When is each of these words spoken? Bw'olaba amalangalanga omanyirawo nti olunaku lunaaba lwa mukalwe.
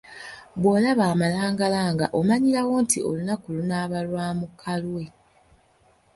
Bw'olaba 0.59 1.03
amalangalanga 1.13 2.05
omanyirawo 2.19 2.73
nti 2.83 2.97
olunaku 3.09 3.45
lunaaba 3.55 3.99
lwa 4.07 4.27
mukalwe. 4.39 5.03